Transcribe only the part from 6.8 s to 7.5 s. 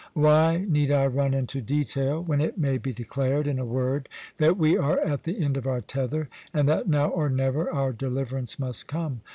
now or